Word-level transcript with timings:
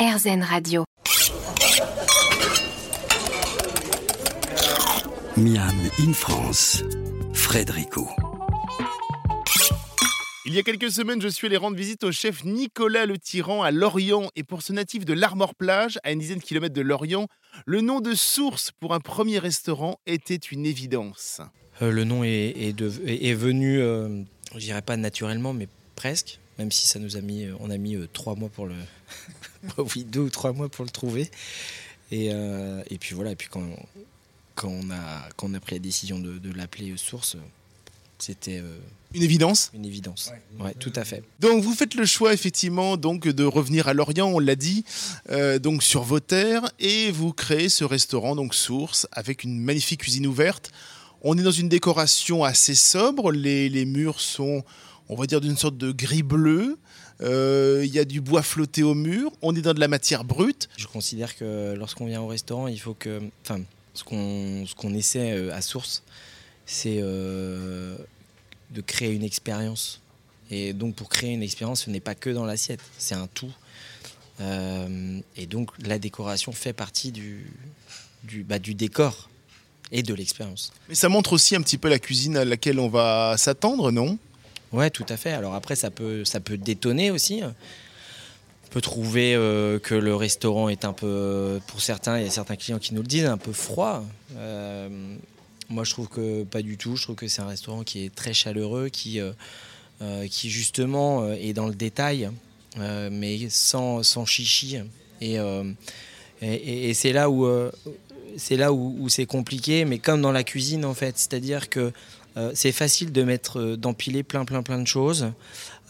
RZN 0.00 0.42
Radio. 0.42 0.84
Miam 5.36 5.74
in 5.98 6.12
France, 6.12 6.82
Frédérico. 7.34 8.08
Il 10.46 10.54
y 10.54 10.58
a 10.58 10.62
quelques 10.62 10.90
semaines, 10.90 11.20
je 11.20 11.28
suis 11.28 11.46
allé 11.46 11.56
rendre 11.56 11.76
visite 11.76 12.02
au 12.04 12.12
chef 12.12 12.44
Nicolas 12.44 13.04
Le 13.06 13.18
Tyran 13.18 13.62
à 13.62 13.70
Lorient. 13.70 14.30
Et 14.36 14.42
pour 14.42 14.62
ce 14.62 14.72
natif 14.72 15.04
de 15.04 15.12
l'Armor-Plage, 15.12 15.98
à 16.02 16.12
une 16.12 16.18
dizaine 16.20 16.38
de 16.38 16.42
kilomètres 16.44 16.74
de 16.74 16.80
Lorient, 16.80 17.26
le 17.66 17.80
nom 17.82 18.00
de 18.00 18.14
Source 18.14 18.70
pour 18.80 18.94
un 18.94 19.00
premier 19.00 19.38
restaurant 19.38 20.00
était 20.06 20.36
une 20.36 20.64
évidence. 20.66 21.40
Euh, 21.82 21.90
le 21.90 22.04
nom 22.04 22.24
est, 22.24 22.54
est 22.56 22.72
de- 22.72 22.92
est- 23.06 23.26
est 23.28 23.34
venu, 23.34 23.80
euh, 23.80 24.22
je 24.54 24.60
dirais 24.60 24.82
pas 24.82 24.96
naturellement, 24.96 25.52
mais 25.52 25.68
presque. 25.94 26.38
Même 26.58 26.70
si 26.72 26.86
ça 26.86 26.98
nous 26.98 27.16
a 27.16 27.20
mis, 27.22 27.44
euh, 27.44 27.54
on 27.60 27.70
a 27.70 27.78
mis 27.78 27.96
euh, 27.96 28.06
trois 28.12 28.34
mois 28.34 28.50
pour 28.50 28.66
le, 28.66 28.74
oui 29.94 30.04
deux 30.04 30.20
ou 30.20 30.30
trois 30.30 30.52
mois 30.52 30.68
pour 30.68 30.84
le 30.84 30.90
trouver. 30.90 31.30
Et, 32.10 32.30
euh, 32.32 32.82
et 32.90 32.98
puis 32.98 33.14
voilà. 33.14 33.32
Et 33.32 33.36
puis 33.36 33.48
quand, 33.50 33.68
quand 34.54 34.68
on 34.68 34.90
a 34.90 35.28
quand 35.36 35.48
on 35.50 35.54
a 35.54 35.60
pris 35.60 35.76
la 35.76 35.80
décision 35.80 36.18
de, 36.18 36.38
de 36.38 36.52
l'appeler 36.52 36.92
Source, 36.96 37.36
c'était 38.18 38.58
euh, 38.58 38.78
Une 39.14 39.22
évidence 39.22 39.70
une 39.74 39.84
évidence. 39.86 40.30
Ouais, 40.58 40.74
tout 40.74 40.92
à 40.94 41.04
fait. 41.04 41.22
Donc 41.40 41.62
vous 41.62 41.74
faites 41.74 41.94
le 41.94 42.04
choix 42.04 42.34
effectivement 42.34 42.96
donc 42.96 43.26
de 43.26 43.44
revenir 43.44 43.88
à 43.88 43.94
Lorient, 43.94 44.28
on 44.28 44.38
l'a 44.38 44.56
dit, 44.56 44.84
euh, 45.30 45.58
donc 45.58 45.82
sur 45.82 46.02
vos 46.02 46.20
terres, 46.20 46.70
et 46.78 47.10
vous 47.10 47.32
créez 47.32 47.68
ce 47.68 47.84
restaurant 47.84 48.36
donc 48.36 48.54
Source 48.54 49.06
avec 49.12 49.44
une 49.44 49.58
magnifique 49.58 50.02
cuisine 50.02 50.26
ouverte. 50.26 50.70
On 51.22 51.36
est 51.36 51.42
dans 51.42 51.50
une 51.50 51.68
décoration 51.68 52.44
assez 52.44 52.74
sobre, 52.74 53.30
les, 53.30 53.68
les 53.68 53.84
murs 53.84 54.20
sont, 54.20 54.64
on 55.08 55.16
va 55.16 55.26
dire, 55.26 55.40
d'une 55.40 55.56
sorte 55.56 55.76
de 55.76 55.92
gris 55.92 56.22
bleu. 56.22 56.78
Euh, 57.22 57.82
Il 57.84 57.92
y 57.94 57.98
a 57.98 58.04
du 58.04 58.20
bois 58.20 58.42
flotté 58.42 58.82
au 58.82 58.94
mur. 58.94 59.32
On 59.42 59.54
est 59.54 59.62
dans 59.62 59.74
de 59.74 59.80
la 59.80 59.88
matière 59.88 60.24
brute. 60.24 60.68
Je 60.76 60.86
considère 60.86 61.36
que 61.36 61.74
lorsqu'on 61.74 62.06
vient 62.06 62.20
au 62.20 62.26
restaurant, 62.26 62.68
il 62.68 62.80
faut 62.80 62.94
que, 62.94 63.20
enfin, 63.44 63.60
ce 63.94 64.04
qu'on 64.04 64.94
essaie 64.94 65.32
euh, 65.32 65.54
à 65.54 65.60
Source, 65.60 66.02
c'est 66.66 67.00
euh, 67.02 67.96
de 68.70 68.80
créer 68.80 69.12
une 69.12 69.24
expérience. 69.24 70.00
Et 70.50 70.72
donc 70.72 70.94
pour 70.94 71.08
créer 71.08 71.32
une 71.32 71.42
expérience, 71.42 71.84
ce 71.84 71.90
n'est 71.90 72.00
pas 72.00 72.14
que 72.14 72.30
dans 72.30 72.44
l'assiette, 72.44 72.80
c'est 72.98 73.14
un 73.14 73.28
tout. 73.28 73.52
Euh, 74.40 75.20
et 75.36 75.46
donc 75.46 75.70
la 75.84 75.98
décoration 75.98 76.52
fait 76.52 76.72
partie 76.72 77.12
du, 77.12 77.46
du, 78.24 78.42
bah, 78.42 78.58
du 78.58 78.74
décor 78.74 79.28
et 79.92 80.02
de 80.02 80.14
l'expérience. 80.14 80.72
Mais 80.88 80.94
ça 80.94 81.08
montre 81.08 81.32
aussi 81.32 81.54
un 81.54 81.62
petit 81.62 81.78
peu 81.78 81.88
la 81.88 81.98
cuisine 81.98 82.36
à 82.36 82.44
laquelle 82.44 82.78
on 82.78 82.88
va 82.88 83.36
s'attendre, 83.36 83.90
non? 83.90 84.18
Ouais, 84.72 84.90
tout 84.90 85.06
à 85.08 85.16
fait. 85.16 85.32
Alors 85.32 85.54
après, 85.54 85.76
ça 85.76 85.90
peut, 85.90 86.24
ça 86.24 86.40
peut 86.40 86.56
détonner 86.56 87.10
aussi. 87.10 87.42
On 87.44 88.68
peut 88.70 88.80
trouver 88.80 89.34
euh, 89.34 89.78
que 89.80 89.94
le 89.94 90.14
restaurant 90.14 90.68
est 90.68 90.84
un 90.84 90.92
peu, 90.92 91.60
pour 91.66 91.80
certains, 91.80 92.18
il 92.18 92.24
y 92.24 92.28
a 92.28 92.30
certains 92.30 92.56
clients 92.56 92.78
qui 92.78 92.94
nous 92.94 93.02
le 93.02 93.08
disent, 93.08 93.26
un 93.26 93.38
peu 93.38 93.52
froid. 93.52 94.04
Euh, 94.36 94.88
moi, 95.68 95.84
je 95.84 95.90
trouve 95.90 96.08
que 96.08 96.44
pas 96.44 96.62
du 96.62 96.76
tout. 96.76 96.96
Je 96.96 97.02
trouve 97.02 97.16
que 97.16 97.26
c'est 97.26 97.42
un 97.42 97.48
restaurant 97.48 97.82
qui 97.82 98.04
est 98.04 98.14
très 98.14 98.32
chaleureux, 98.32 98.88
qui, 98.88 99.20
euh, 99.20 100.26
qui 100.28 100.50
justement 100.50 101.28
est 101.32 101.52
dans 101.52 101.66
le 101.66 101.74
détail, 101.74 102.30
mais 102.76 103.48
sans, 103.50 104.02
sans 104.04 104.24
chichi. 104.24 104.78
Et, 105.20 105.36
et, 106.42 106.94
c'est 106.94 107.12
là 107.12 107.28
où 107.28 107.46
c'est 108.36 108.66
où 108.68 109.08
c'est 109.08 109.26
compliqué, 109.26 109.84
mais 109.84 109.98
comme 109.98 110.22
dans 110.22 110.32
la 110.32 110.44
cuisine 110.44 110.84
en 110.84 110.94
fait, 110.94 111.18
c'est-à-dire 111.18 111.68
que 111.68 111.92
euh, 112.40 112.52
c'est 112.54 112.72
facile 112.72 113.12
de 113.12 113.22
mettre, 113.22 113.60
euh, 113.60 113.76
d'empiler 113.76 114.22
plein, 114.22 114.44
plein, 114.44 114.62
plein 114.62 114.78
de 114.78 114.86
choses 114.86 115.32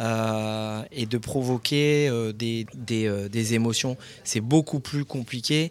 euh, 0.00 0.82
et 0.92 1.06
de 1.06 1.18
provoquer 1.18 2.08
euh, 2.08 2.32
des, 2.32 2.66
des, 2.74 3.28
des 3.28 3.54
émotions. 3.54 3.96
C'est 4.24 4.40
beaucoup 4.40 4.80
plus 4.80 5.04
compliqué 5.04 5.70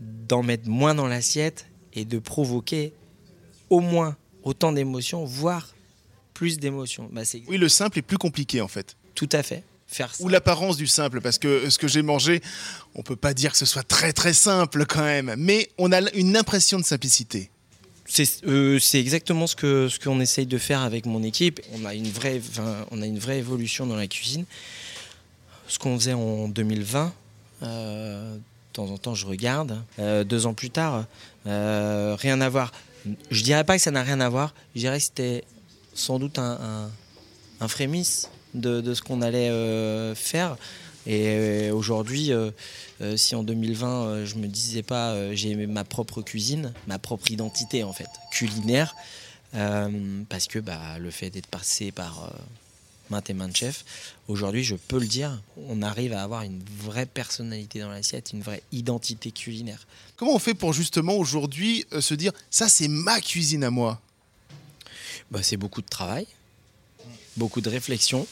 d'en 0.00 0.42
mettre 0.42 0.68
moins 0.68 0.94
dans 0.94 1.06
l'assiette 1.06 1.66
et 1.92 2.04
de 2.04 2.18
provoquer 2.18 2.92
au 3.68 3.80
moins 3.80 4.16
autant 4.42 4.72
d'émotions, 4.72 5.24
voire 5.24 5.68
plus 6.34 6.58
d'émotions. 6.58 7.08
Bah, 7.12 7.22
Oui, 7.48 7.58
le 7.58 7.68
simple 7.68 7.98
est 7.98 8.02
plus 8.02 8.18
compliqué 8.18 8.60
en 8.60 8.68
fait. 8.68 8.96
tout 9.14 9.28
à 9.32 9.42
fait. 9.42 9.64
Faire. 9.86 10.12
Ou 10.20 10.28
l'apparence 10.28 10.76
du 10.76 10.86
simple, 10.86 11.20
parce 11.20 11.36
que 11.38 11.68
ce 11.68 11.76
que 11.76 11.88
j'ai 11.88 12.02
mangé, 12.02 12.42
on 12.94 13.02
peut 13.02 13.16
pas 13.16 13.34
dire 13.34 13.50
que 13.50 13.58
ce 13.58 13.66
soit 13.66 13.82
très 13.82 14.12
très 14.12 14.32
simple 14.32 14.86
quand 14.86 15.02
même, 15.02 15.34
mais 15.36 15.68
on 15.78 15.90
a 15.90 16.00
une 16.12 16.36
impression 16.36 16.78
de 16.78 16.84
simplicité. 16.84 17.50
C'est 18.12 18.44
euh, 18.44 18.80
c'est 18.80 18.98
exactement 18.98 19.46
ce 19.46 19.98
qu'on 19.98 20.20
essaye 20.20 20.46
de 20.46 20.58
faire 20.58 20.80
avec 20.80 21.06
mon 21.06 21.22
équipe. 21.22 21.60
On 21.80 21.84
a 21.84 21.94
une 21.94 22.08
vraie, 22.08 23.38
évolution 23.38 23.86
dans 23.86 23.94
la 23.94 24.08
cuisine. 24.08 24.44
Ce 25.68 25.78
qu'on 25.78 25.96
faisait 25.96 26.14
en 26.14 26.48
2020, 26.48 27.12
euh, 27.62 28.34
de 28.34 28.40
temps 28.72 28.88
en 28.88 28.98
temps 28.98 29.14
je 29.14 29.26
regarde. 29.26 29.80
Euh, 30.00 30.24
deux 30.24 30.46
ans 30.46 30.54
plus 30.54 30.70
tard, 30.70 31.04
rien 31.44 32.40
à 32.40 32.48
voir. 32.48 32.72
Je 33.30 33.44
dirais 33.44 33.62
pas 33.62 33.76
que 33.76 33.82
ça 33.82 33.92
n'a 33.92 34.02
rien 34.02 34.20
à 34.20 34.28
voir. 34.28 34.54
Je 34.74 34.80
dirais 34.80 34.98
que 34.98 35.04
c'était 35.04 35.44
sans 35.94 36.18
doute 36.18 36.40
un, 36.40 36.90
frémisse 37.68 38.28
de, 38.54 38.92
ce 38.92 39.02
qu'on 39.02 39.22
allait 39.22 39.52
faire. 40.16 40.56
Et 41.06 41.28
euh, 41.28 41.74
aujourd'hui, 41.74 42.32
euh, 42.32 42.50
euh, 43.00 43.16
si 43.16 43.34
en 43.34 43.42
2020 43.42 43.88
euh, 43.88 44.26
je 44.26 44.36
me 44.36 44.46
disais 44.46 44.82
pas 44.82 45.34
j'ai 45.34 45.54
ma 45.66 45.84
propre 45.84 46.22
cuisine, 46.22 46.72
ma 46.86 46.98
propre 46.98 47.30
identité 47.30 47.82
en 47.84 47.92
fait 47.92 48.08
culinaire, 48.30 48.94
parce 49.52 50.46
que 50.46 50.58
bah, 50.58 50.98
le 50.98 51.10
fait 51.10 51.30
d'être 51.30 51.48
passé 51.48 51.90
par 51.90 52.32
maintes 53.10 53.28
et 53.30 53.34
maintes 53.34 53.56
chefs, 53.56 53.84
aujourd'hui 54.28 54.64
je 54.64 54.76
peux 54.76 54.98
le 54.98 55.06
dire, 55.06 55.42
on 55.68 55.82
arrive 55.82 56.12
à 56.12 56.22
avoir 56.22 56.42
une 56.42 56.62
vraie 56.78 57.06
personnalité 57.06 57.80
dans 57.80 57.90
l'assiette, 57.90 58.32
une 58.32 58.42
vraie 58.42 58.62
identité 58.72 59.30
culinaire. 59.32 59.86
Comment 60.16 60.34
on 60.34 60.38
fait 60.38 60.54
pour 60.54 60.72
justement 60.72 61.14
aujourd'hui 61.14 61.84
euh, 61.92 62.00
se 62.00 62.14
dire 62.14 62.32
ça 62.50 62.68
c'est 62.68 62.88
ma 62.88 63.20
cuisine 63.20 63.64
à 63.64 63.70
moi? 63.70 64.00
Bah, 65.30 65.42
c'est 65.42 65.56
beaucoup 65.56 65.82
de 65.82 65.88
travail, 65.88 66.26
beaucoup 67.36 67.60
de 67.60 67.68
réflexion. 67.68 68.26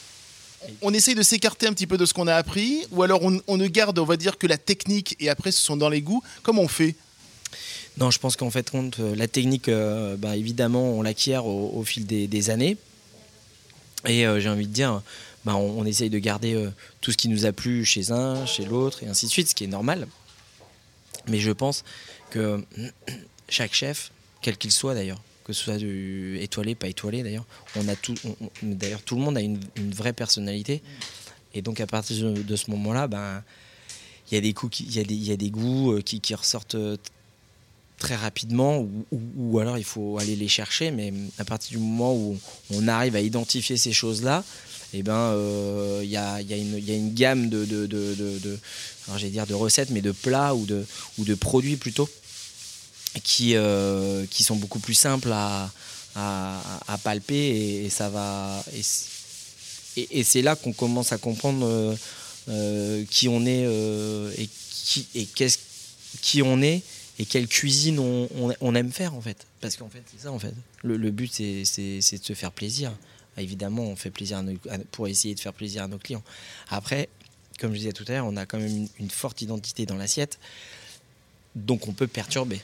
On 0.83 0.93
essaye 0.93 1.15
de 1.15 1.23
s'écarter 1.23 1.67
un 1.67 1.73
petit 1.73 1.87
peu 1.87 1.97
de 1.97 2.05
ce 2.05 2.13
qu'on 2.13 2.27
a 2.27 2.35
appris, 2.35 2.85
ou 2.91 3.03
alors 3.03 3.23
on, 3.23 3.57
ne 3.57 3.67
garde, 3.69 3.99
on 3.99 4.05
va 4.05 4.17
dire, 4.17 4.39
que 4.39 4.47
la 4.47 4.59
technique 4.59 5.17
et 5.21 5.29
après 5.29 5.53
ce 5.53 5.61
sont 5.61 5.77
dans 5.77 5.89
les 5.89 6.03
goûts. 6.03 6.23
Comment 6.43 6.63
on 6.63 6.69
fait? 6.69 6.95
Non, 7.99 8.11
je 8.11 8.19
pense 8.19 8.37
qu'en 8.37 8.51
fait, 8.51 8.73
la 8.99 9.29
technique, 9.29 9.69
euh, 9.69 10.17
bah, 10.17 10.37
évidemment, 10.37 10.93
on 10.93 11.03
l'acquiert 11.03 11.47
au, 11.47 11.83
fil 11.85 12.07
des, 12.07 12.51
années. 12.51 12.77
Et 14.07 14.27
euh, 14.27 14.41
j'ai 14.41 14.49
envie 14.49 14.69
de 14.69 14.73
dire, 14.73 15.03
bah, 15.45 15.57
on, 15.57 15.81
on 15.81 15.85
essaye 15.85 16.11
de 16.11 16.19
garder 16.19 16.55
euh, 16.55 16.71
tout 17.01 17.11
ce 17.11 17.17
qui 17.17 17.29
nous 17.29 17.47
a 17.47 17.53
plu 17.53 17.85
chez 17.85 18.13
un, 18.13 18.47
chez 18.47 18.65
l'autre, 18.65 19.03
et 19.03 19.09
ainsi 19.09 19.27
de 19.27 19.31
suite, 19.31 19.49
ce 19.49 19.55
qui 19.55 19.65
est 19.65 19.69
normal. 19.69 20.07
Mais 21.27 21.39
je 21.41 21.51
pense 21.51 21.85
que 22.31 22.65
chaque 23.49 23.75
chef, 23.75 24.13
quel 24.43 24.57
qu'il 24.57 24.71
soit 24.71 24.95
d'ailleurs, 24.95 25.21
que 25.49 25.55
ce 25.55 25.65
soit 25.65 25.79
du 25.79 26.39
étoilé, 26.43 26.75
pas 26.75 26.89
étoilé 26.89 27.23
d'ailleurs, 27.23 27.47
on 27.75 27.89
a 27.89 27.97
tout, 27.97 28.15
d'ailleurs 28.61 29.01
tout 29.03 29.17
le 29.17 29.23
monde 29.23 29.39
a 29.39 29.41
une, 29.41 29.59
vraie 29.95 30.13
personnalité. 30.13 30.83
Et 31.55 31.63
donc 31.63 31.81
à 31.81 31.87
partir 31.87 32.33
de, 32.35 32.57
ce 32.57 32.71
moment-là, 32.71 33.09
ben 33.09 33.43
il 34.31 34.35
y 34.35 34.37
a 34.37 34.43
des 34.43 34.53
coups, 34.53 34.81
il 34.81 34.95
y 34.95 35.25
y 35.25 35.33
a 35.33 35.37
des 35.37 35.51
goûts 35.51 35.93
euh, 35.93 36.03
qui, 36.03 36.21
qui 36.21 36.35
ressortent 36.35 36.75
euh, 36.75 36.99
très 37.97 38.15
rapidement 38.15 38.87
ou, 39.11 39.59
alors 39.59 39.79
il 39.79 39.85
faut 39.85 40.19
aller 40.19 40.37
les 40.37 40.47
chercher 40.47 40.91
mais 40.93 41.13
à 41.39 41.45
partir 41.45 41.79
du 41.79 41.83
moment 41.83 42.15
où 42.15 42.39
on 42.71 42.87
arrive 42.87 43.17
à 43.17 43.21
identifier 43.21 43.77
ces 43.77 43.93
choses 43.93 44.23
là 44.23 44.45
et 44.95 45.03
ben 45.03 45.17
euh, 45.17 46.03
il 46.05 46.11
y, 46.11 46.17
a, 46.17 46.41
y 46.41 46.53
a 46.53 46.57
y 46.57 46.91
a 46.93 46.95
une 46.95 47.13
gamme 47.13 47.49
de, 47.49 47.65
de, 47.65 47.87
de, 47.87 48.15
de- 48.15 49.29
dire 49.31 49.49
de 49.49 49.55
recettes 49.55 49.91
mais 49.91 50.01
de 50.01 50.13
plats 50.13 50.55
ou 50.55 50.65
de, 50.65 50.87
ou 51.19 51.25
de 51.25 51.35
produits 51.35 51.77
plutôt 51.77 52.09
qui, 53.21 53.55
euh, 53.57 54.27
qui 54.31 54.43
sont 54.45 54.57
beaucoup 54.57 54.79
plus 54.79 54.95
simples 54.95 55.33
à, 55.33 55.71
à, 56.15 56.99
palper 57.03 57.85
et, 57.85 57.91
ça 57.91 58.09
va 58.09 58.63
et, 59.97 60.25
c'est 60.25 60.43
là 60.43 60.57
qu'on 60.57 60.73
commence 60.73 61.13
à 61.13 61.19
comprendre 61.19 61.67
euh, 61.67 61.95
euh, 62.49 63.05
qui 63.11 63.29
on 63.29 63.47
est 63.47 63.65
et 64.37 64.49
qui 64.49 65.07
et 65.15 65.27
qu'est-ce 65.27 65.59
qui 66.23 66.43
on 66.43 66.61
est 66.63 66.83
et 67.21 67.25
quelle 67.25 67.49
cuisine 67.49 67.99
on, 67.99 68.75
aime 68.75 68.93
faire 68.93 69.15
en 69.15 69.21
fait. 69.21 69.47
Parce 69.61 69.77
qu'en 69.77 69.89
fait, 69.89 70.03
c'est 70.11 70.23
ça 70.23 70.33
en 70.33 70.39
fait. 70.39 70.55
Le, 70.85 71.11
but, 71.11 71.33
c'est, 71.33 71.63
de 71.63 72.01
se 72.01 72.33
faire 72.35 72.53
plaisir. 72.53 72.93
Évidemment, 73.37 73.83
on 73.83 73.97
fait 73.97 74.11
plaisir 74.11 74.43
pour 74.93 75.09
essayer 75.09 75.35
de 75.35 75.41
faire 75.41 75.53
plaisir 75.53 75.83
à 75.83 75.89
nos 75.89 75.99
clients. 75.99 76.23
Après, 76.69 77.09
comme 77.59 77.73
je 77.73 77.79
disais 77.79 77.93
tout 77.93 78.05
à 78.09 78.13
l'heure, 78.13 78.27
on 78.27 78.37
a 78.37 78.47
quand 78.47 78.59
même 78.59 78.89
une 79.01 79.11
forte 79.11 79.43
identité 79.43 79.85
dans 79.85 79.97
l'assiette, 79.97 80.39
donc 81.57 81.89
on 81.89 81.93
peut 81.93 82.07
perturber. 82.07 82.61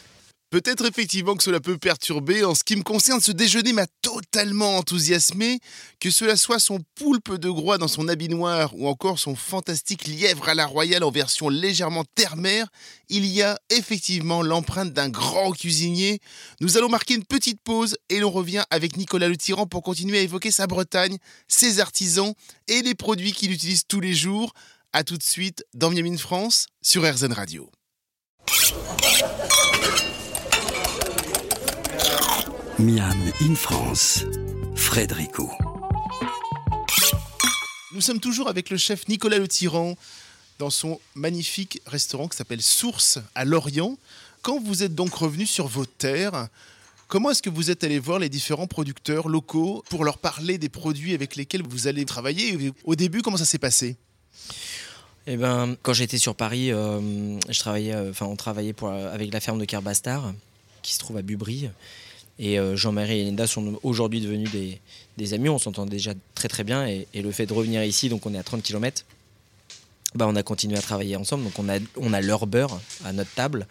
Peut-être 0.54 0.84
effectivement 0.86 1.34
que 1.34 1.42
cela 1.42 1.58
peut 1.58 1.78
perturber. 1.78 2.44
En 2.44 2.54
ce 2.54 2.62
qui 2.62 2.76
me 2.76 2.84
concerne, 2.84 3.20
ce 3.20 3.32
déjeuner 3.32 3.72
m'a 3.72 3.88
totalement 4.02 4.76
enthousiasmé. 4.76 5.58
Que 5.98 6.10
cela 6.10 6.36
soit 6.36 6.60
son 6.60 6.78
poulpe 6.94 7.34
de 7.34 7.50
groix 7.50 7.76
dans 7.76 7.88
son 7.88 8.06
habit 8.06 8.28
noir 8.28 8.70
ou 8.76 8.86
encore 8.86 9.18
son 9.18 9.34
fantastique 9.34 10.06
lièvre 10.06 10.48
à 10.48 10.54
la 10.54 10.64
royale 10.66 11.02
en 11.02 11.10
version 11.10 11.48
légèrement 11.48 12.04
terre-mer, 12.14 12.68
il 13.08 13.26
y 13.26 13.42
a 13.42 13.58
effectivement 13.68 14.42
l'empreinte 14.42 14.92
d'un 14.92 15.08
grand 15.08 15.50
cuisinier. 15.50 16.20
Nous 16.60 16.78
allons 16.78 16.88
marquer 16.88 17.14
une 17.14 17.24
petite 17.24 17.60
pause 17.60 17.96
et 18.08 18.20
l'on 18.20 18.30
revient 18.30 18.62
avec 18.70 18.96
Nicolas 18.96 19.26
Le 19.26 19.36
Tyran 19.36 19.66
pour 19.66 19.82
continuer 19.82 20.18
à 20.18 20.22
évoquer 20.22 20.52
sa 20.52 20.68
Bretagne, 20.68 21.18
ses 21.48 21.80
artisans 21.80 22.32
et 22.68 22.80
les 22.82 22.94
produits 22.94 23.32
qu'il 23.32 23.50
utilise 23.50 23.88
tous 23.88 23.98
les 23.98 24.14
jours. 24.14 24.52
A 24.92 25.02
tout 25.02 25.18
de 25.18 25.24
suite 25.24 25.64
dans 25.74 25.90
Miami 25.90 26.16
France 26.16 26.68
sur 26.80 27.02
RZN 27.02 27.32
Radio. 27.32 27.72
Miam 32.84 33.32
in 33.40 33.54
France, 33.54 34.26
Frédérico. 34.74 35.50
Nous 37.94 38.02
sommes 38.02 38.20
toujours 38.20 38.46
avec 38.46 38.68
le 38.68 38.76
chef 38.76 39.08
Nicolas 39.08 39.38
Le 39.38 39.48
Tyran 39.48 39.96
dans 40.58 40.68
son 40.68 41.00
magnifique 41.14 41.80
restaurant 41.86 42.28
qui 42.28 42.36
s'appelle 42.36 42.60
Source 42.60 43.20
à 43.34 43.46
Lorient. 43.46 43.96
Quand 44.42 44.62
vous 44.62 44.82
êtes 44.82 44.94
donc 44.94 45.14
revenu 45.14 45.46
sur 45.46 45.66
vos 45.66 45.86
terres, 45.86 46.48
comment 47.08 47.30
est-ce 47.30 47.40
que 47.40 47.48
vous 47.48 47.70
êtes 47.70 47.84
allé 47.84 47.98
voir 47.98 48.18
les 48.18 48.28
différents 48.28 48.66
producteurs 48.66 49.28
locaux 49.28 49.82
pour 49.88 50.04
leur 50.04 50.18
parler 50.18 50.58
des 50.58 50.68
produits 50.68 51.14
avec 51.14 51.36
lesquels 51.36 51.62
vous 51.62 51.86
allez 51.86 52.04
travailler 52.04 52.70
Au 52.84 52.96
début, 52.96 53.22
comment 53.22 53.38
ça 53.38 53.46
s'est 53.46 53.56
passé? 53.56 53.96
Eh 55.26 55.38
ben, 55.38 55.74
quand 55.80 55.94
j'étais 55.94 56.18
sur 56.18 56.34
Paris, 56.34 56.70
euh, 56.70 57.40
je 57.48 57.58
travaillais, 57.60 57.94
euh, 57.94 58.10
enfin, 58.10 58.26
on 58.26 58.36
travaillait 58.36 58.74
pour, 58.74 58.90
avec 58.90 59.32
la 59.32 59.40
ferme 59.40 59.58
de 59.58 59.64
Carbastard, 59.64 60.34
qui 60.82 60.92
se 60.92 60.98
trouve 60.98 61.16
à 61.16 61.22
Bubry. 61.22 61.70
Et 62.38 62.58
euh, 62.58 62.76
Jean-Marie 62.76 63.20
et 63.20 63.24
Linda 63.24 63.46
sont 63.46 63.78
aujourd'hui 63.82 64.20
devenus 64.20 64.50
des, 65.16 65.34
amis, 65.34 65.48
on 65.48 65.58
s'entend 65.58 65.86
déjà 65.86 66.12
très 66.34 66.48
très 66.48 66.64
bien. 66.64 66.86
Et, 66.86 67.06
le 67.14 67.30
fait 67.30 67.46
de 67.46 67.52
revenir 67.52 67.82
ici, 67.84 68.08
donc 68.08 68.26
on 68.26 68.34
est 68.34 68.38
à 68.38 68.42
30 68.42 68.62
km, 68.62 69.04
bah 70.14 70.26
on 70.28 70.36
a 70.36 70.42
continué 70.42 70.76
à 70.76 70.82
travailler 70.82 71.16
ensemble. 71.16 71.44
Donc 71.44 71.58
on 71.58 71.68
a, 71.68 71.78
on 71.96 72.12
a 72.12 72.20
leur 72.20 72.46
beurre 72.46 72.80
à 73.04 73.12
notre 73.12 73.32
table. 73.34 73.66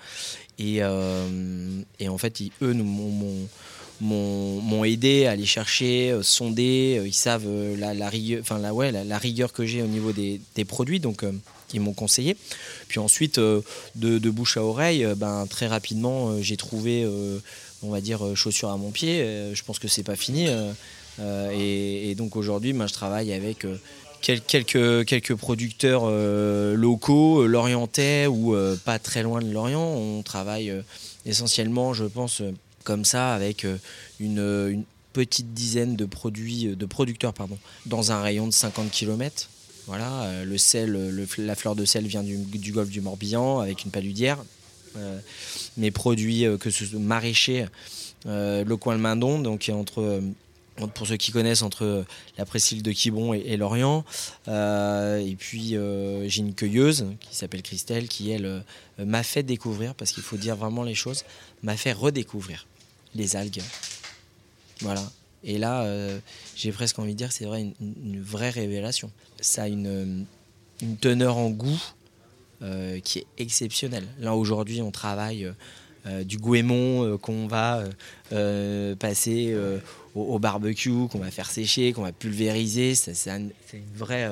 Et, 0.59 0.77
euh, 0.81 1.81
en 2.07 2.17
fait, 2.17 2.41
eux 2.61 2.73
nous 2.73 3.49
m'ont 3.99 4.83
aidé 4.85 5.25
à 5.25 5.31
aller 5.31 5.45
chercher, 5.45 6.11
euh, 6.11 6.23
sonder. 6.23 7.01
Ils 7.05 7.13
savent 7.13 7.47
la, 7.77 8.09
rigueur, 8.09 8.39
enfin 8.41 8.59
la, 8.59 8.73
ouais, 8.73 8.91
la, 8.91 9.17
rigueur 9.17 9.51
que 9.51 9.65
j'ai 9.65 9.81
au 9.81 9.87
niveau 9.87 10.13
des, 10.13 10.39
produits. 10.65 11.01
Donc 11.01 11.25
ils 11.73 11.81
m'ont 11.81 11.93
conseillé. 11.93 12.37
Puis 12.87 12.99
ensuite, 12.99 13.39
de, 13.39 14.29
bouche 14.29 14.55
à 14.55 14.63
oreille, 14.63 15.05
ben, 15.17 15.47
très 15.49 15.67
rapidement, 15.67 16.41
j'ai 16.41 16.55
trouvé 16.55 17.05
on 17.83 17.89
va 17.89 18.01
dire, 18.01 18.25
euh, 18.25 18.35
chaussures 18.35 18.69
à 18.69 18.77
mon 18.77 18.91
pied. 18.91 19.21
Euh, 19.21 19.53
je 19.53 19.63
pense 19.63 19.79
que 19.79 19.87
c'est 19.87 20.03
pas 20.03 20.15
fini. 20.15 20.47
Euh, 21.19 21.51
et, 21.51 22.15
donc 22.15 22.35
aujourd'hui, 22.35 22.73
ben, 22.73 22.87
je 22.87 22.93
travaille 22.93 23.33
avec 23.33 23.67
quelques, 24.21 25.35
producteurs 25.35 26.09
locaux, 26.75 27.45
lorientais 27.45 28.25
ou 28.27 28.55
pas 28.83 28.97
très 28.97 29.21
loin 29.21 29.41
de 29.41 29.51
Lorient. 29.51 29.83
On 29.83 30.23
travaille 30.23 30.73
essentiellement, 31.25 31.93
je 31.93 32.05
pense, 32.05 32.41
comme 32.83 33.05
ça, 33.05 33.33
avec 33.33 33.65
une, 34.19 34.83
petite 35.11 35.53
dizaine 35.53 35.95
de 35.95 36.05
produits, 36.05 36.75
de 36.75 36.85
producteurs 36.87 37.35
dans 37.85 38.11
un 38.11 38.23
rayon 38.23 38.47
de 38.47 38.53
50 38.53 38.89
km. 38.89 39.49
Voilà, 39.85 40.31
la 41.37 41.55
fleur 41.55 41.75
de 41.75 41.85
sel 41.85 42.07
vient 42.07 42.23
du 42.23 42.71
golfe 42.71 42.89
du 42.89 43.01
Morbihan 43.01 43.59
avec 43.59 43.85
une 43.85 43.91
paludière. 43.91 44.39
Euh, 44.97 45.19
mes 45.77 45.91
produits, 45.91 46.45
euh, 46.45 46.57
que 46.57 46.69
ce 46.69 46.85
soit 46.85 46.99
maraîchers, 46.99 47.65
euh, 48.25 48.63
le 48.63 48.77
coin 48.77 48.95
le 48.95 49.01
Mindon, 49.01 49.39
donc 49.39 49.69
entre 49.73 50.21
pour 50.95 51.05
ceux 51.05 51.17
qui 51.17 51.31
connaissent, 51.31 51.61
entre 51.61 52.03
la 52.37 52.45
Presqu'île 52.45 52.81
de 52.81 52.91
Quiberon 52.91 53.33
et, 53.33 53.57
Lorient. 53.57 54.03
et 54.47 55.35
puis, 55.37 55.75
j'ai 56.25 56.39
une 56.39 56.55
cueilleuse 56.55 57.05
qui 57.19 57.35
s'appelle 57.35 57.61
Christelle, 57.61 58.07
qui, 58.07 58.31
elle, 58.31 58.63
m'a 58.97 59.21
fait 59.21 59.43
découvrir, 59.43 59.93
parce 59.93 60.11
qu'il 60.11 60.23
faut 60.23 60.37
dire 60.37 60.55
vraiment 60.55 60.81
les 60.81 60.95
choses, 60.95 61.25
m'a 61.61 61.77
fait 61.77 61.91
redécouvrir 61.91 62.65
les 63.13 63.35
algues. 63.35 63.61
Voilà. 64.81 65.03
Et 65.43 65.59
là, 65.59 65.87
j'ai 66.55 66.71
presque 66.71 66.97
envie 66.97 67.13
de 67.13 67.19
dire, 67.19 67.31
c'est 67.31 67.45
vrai, 67.45 67.71
une, 67.79 68.21
vraie 68.23 68.49
révélation. 68.49 69.11
Ça 69.41 69.63
a 69.63 69.67
une, 69.67 70.25
une 70.81 70.97
teneur 70.97 71.37
en 71.37 71.51
goût 71.51 71.79
euh, 72.63 73.01
qui 73.01 73.19
est 73.19 73.27
exceptionnel. 73.37 74.07
Là 74.19 74.35
aujourd'hui, 74.35 74.81
on 74.81 74.91
travaille 74.91 75.43
euh, 75.43 75.51
euh, 76.05 76.23
du 76.23 76.37
goémon 76.37 77.17
qu'on 77.17 77.45
va 77.45 77.83
passer 78.99 79.53
au, 80.15 80.39
barbecue, 80.39 81.09
qu'on 81.11 81.19
va 81.19 81.29
faire 81.29 81.49
sécher, 81.49 81.91
qu'on 81.91 82.03
va 82.03 82.13
pulvériser. 82.13 82.95
C'est 82.95 83.29
une 83.29 83.51
vraie. 83.93 84.29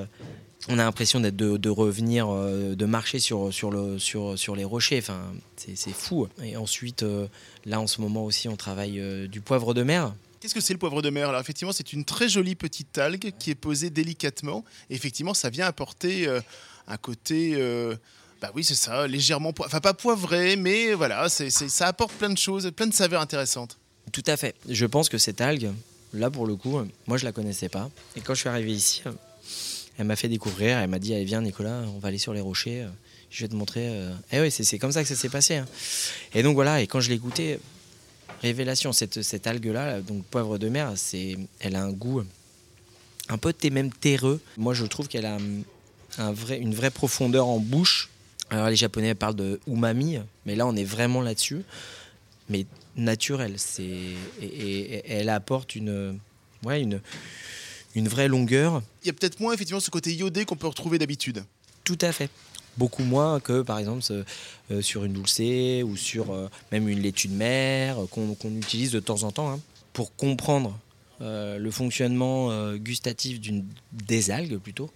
on 0.69 0.79
a 0.79 0.83
l'impression 0.85 1.19
d'être 1.19 1.35
de, 1.35 1.69
revenir, 1.69 2.29
de 2.29 2.85
marcher 2.85 3.19
sur, 3.19 3.53
sur, 3.53 3.69
le, 3.69 3.99
sur, 3.99 4.39
sur 4.39 4.55
les 4.55 4.63
rochers. 4.63 4.99
Enfin, 4.99 5.21
c'est 5.57 5.93
fou. 5.93 6.27
Et 6.41 6.55
ensuite, 6.55 7.05
là 7.65 7.81
en 7.81 7.87
ce 7.87 7.99
moment 7.99 8.23
aussi, 8.23 8.47
on 8.47 8.55
travaille 8.55 9.27
du 9.27 9.41
poivre 9.41 9.73
de 9.73 9.83
mer. 9.83 10.13
Qu'est-ce 10.39 10.55
que 10.55 10.61
c'est 10.61 10.73
le 10.73 10.79
poivre 10.79 11.01
de 11.01 11.09
mer? 11.09 11.29
Alors 11.29 11.41
effectivement, 11.41 11.73
c'est 11.73 11.91
une 11.91 12.05
très 12.05 12.29
jolie 12.29 12.55
petite 12.55 12.97
algue 12.97 13.33
qui 13.39 13.49
est 13.51 13.55
posée 13.55 13.89
délicatement. 13.89 14.63
Effectivement, 14.89 15.33
ça 15.33 15.49
vient 15.49 15.65
apporter 15.65 16.27
un 16.87 16.97
côté 16.97 17.55
bah 18.41 18.51
oui, 18.55 18.63
c'est 18.63 18.75
ça, 18.75 19.07
légèrement, 19.07 19.53
enfin 19.59 19.79
pas 19.79 19.93
poivré, 19.93 20.55
mais 20.55 20.93
voilà, 20.93 21.29
c'est, 21.29 21.51
ça 21.51 21.87
apporte 21.87 22.13
plein 22.13 22.29
de 22.29 22.37
choses, 22.37 22.71
plein 22.71 22.87
de 22.87 22.93
saveurs 22.93 23.21
intéressantes. 23.21 23.77
Tout 24.11 24.23
à 24.25 24.35
fait. 24.35 24.55
Je 24.67 24.87
pense 24.87 25.09
que 25.09 25.19
cette 25.19 25.41
algue, 25.41 25.69
là 26.11 26.31
pour 26.31 26.47
le 26.47 26.55
coup, 26.55 26.81
moi 27.05 27.17
je 27.17 27.25
la 27.25 27.31
connaissais 27.31 27.69
pas. 27.69 27.91
Et 28.15 28.21
quand 28.21 28.33
je 28.33 28.39
suis 28.39 28.49
arrivé 28.49 28.71
ici, 28.71 29.03
elle 29.99 30.05
m'a 30.05 30.15
fait 30.15 30.27
découvrir, 30.27 30.79
elle 30.79 30.89
m'a 30.89 30.97
dit, 30.97 31.13
allez 31.13 31.23
viens 31.23 31.41
Nicolas, 31.41 31.83
on 31.95 31.99
va 31.99 32.07
aller 32.07 32.17
sur 32.17 32.33
les 32.33 32.41
rochers, 32.41 32.87
je 33.29 33.43
vais 33.43 33.47
te 33.47 33.55
montrer. 33.55 33.87
Euh. 33.87 34.11
Eh 34.31 34.41
oui, 34.41 34.49
c'est, 34.49 34.79
comme 34.79 34.91
ça 34.91 35.03
que 35.03 35.07
ça 35.07 35.15
s'est 35.15 35.29
passé. 35.29 35.57
Hein. 35.57 35.67
Et 36.33 36.41
donc 36.41 36.55
voilà, 36.55 36.81
et 36.81 36.87
quand 36.87 36.99
je 36.99 37.09
l'ai 37.09 37.19
goûté, 37.19 37.59
révélation, 38.41 38.91
cette, 38.91 39.21
cette 39.21 39.45
algue-là, 39.45 40.01
donc 40.01 40.25
poivre 40.25 40.57
de 40.57 40.67
mer, 40.67 40.93
c'est, 40.95 41.37
elle 41.59 41.75
a 41.75 41.83
un 41.83 41.91
goût 41.91 42.23
un 43.29 43.37
peu 43.37 43.53
même 43.71 43.91
terreux. 43.91 44.41
Moi 44.57 44.73
je 44.73 44.85
trouve 44.87 45.07
qu'elle 45.07 45.27
a 45.27 45.37
vrai, 46.17 46.57
une 46.57 46.73
vraie 46.73 46.89
profondeur 46.89 47.45
en 47.45 47.59
bouche 47.59 48.09
alors 48.51 48.69
les 48.69 48.75
Japonais 48.75 49.15
parlent 49.15 49.35
de 49.35 49.59
umami, 49.65 50.19
mais 50.45 50.55
là 50.55 50.67
on 50.67 50.75
est 50.75 50.83
vraiment 50.83 51.21
là-dessus, 51.21 51.63
mais 52.49 52.65
naturel. 52.97 53.53
C'est 53.57 53.83
et, 54.41 55.01
elle 55.07 55.29
apporte 55.29 55.75
une, 55.75 56.19
ouais, 56.63 56.81
une, 56.81 57.01
une 57.95 58.09
vraie 58.09 58.27
longueur. 58.27 58.83
Il 59.03 59.07
y 59.07 59.09
a 59.09 59.13
peut-être 59.13 59.39
moins 59.39 59.53
effectivement 59.53 59.79
ce 59.79 59.89
côté 59.89 60.13
iodé 60.13 60.45
qu'on 60.45 60.57
peut 60.57 60.67
retrouver 60.67 60.99
d'habitude. 60.99 61.43
Tout 61.85 61.97
à 62.01 62.11
fait. 62.11 62.29
Beaucoup 62.77 63.03
moins 63.03 63.39
que 63.39 63.61
par 63.61 63.79
exemple 63.79 64.03
euh, 64.71 64.81
sur 64.81 65.03
une 65.03 65.13
dulcée 65.13 65.83
ou 65.83 65.97
sur 65.97 66.31
euh, 66.31 66.47
même 66.71 66.87
une 66.87 67.01
laitue 67.01 67.27
de 67.27 67.33
mer 67.33 67.99
euh, 67.99 68.07
qu'on 68.07 68.55
utilise 68.55 68.91
de 68.91 68.99
temps 68.99 69.23
en 69.23 69.31
temps 69.31 69.51
hein, 69.51 69.59
pour 69.93 70.15
comprendre 70.15 70.77
le 71.23 71.69
fonctionnement 71.69 72.73
gustatif 72.77 73.39
d'une 73.39 73.63
des 73.91 74.31
algues 74.31 74.57
plutôt 74.57 74.89